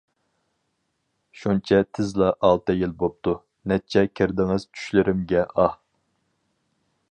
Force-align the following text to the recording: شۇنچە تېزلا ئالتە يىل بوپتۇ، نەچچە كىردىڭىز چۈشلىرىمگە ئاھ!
شۇنچە 1.41 1.81
تېزلا 1.97 2.29
ئالتە 2.47 2.77
يىل 2.79 2.97
بوپتۇ، 3.03 3.35
نەچچە 3.73 4.05
كىردىڭىز 4.21 4.67
چۈشلىرىمگە 4.79 5.47
ئاھ! 5.65 5.77